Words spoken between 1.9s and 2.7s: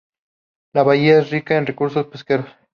pesqueros.